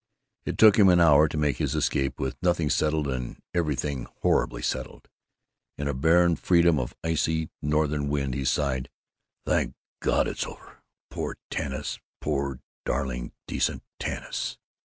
It 0.45 0.57
took 0.57 0.77
him 0.79 0.89
an 0.89 0.99
hour 0.99 1.27
to 1.27 1.37
make 1.37 1.57
his 1.57 1.75
escape, 1.75 2.19
with 2.19 2.35
nothing 2.41 2.71
settled 2.71 3.07
and 3.07 3.39
everything 3.53 4.07
horribly 4.21 4.63
settled. 4.63 5.07
In 5.77 5.87
a 5.87 5.93
barren 5.93 6.37
freedom 6.37 6.79
of 6.79 6.95
icy 7.03 7.51
Northern 7.61 8.09
wind 8.09 8.33
he 8.33 8.43
sighed, 8.43 8.89
"Thank 9.45 9.75
God 9.99 10.25
that's 10.25 10.47
over! 10.47 10.81
Poor 11.11 11.37
Tanis, 11.51 11.99
poor 12.19 12.61
darling 12.83 13.31
decent 13.45 13.83
Tanis! 13.99 14.57